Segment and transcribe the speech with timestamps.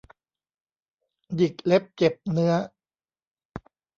[1.35, 2.53] หยิกเล็บเจ็บเนื้อ